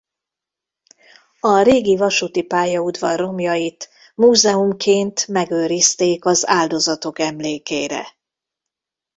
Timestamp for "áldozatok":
6.47-7.19